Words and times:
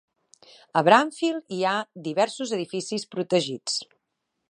A 0.81 0.81
Bramfield 0.87 1.53
hi 1.57 1.61
ha 1.65 1.75
diversos 2.09 2.57
edificis 2.59 3.09
protegits. 3.15 3.79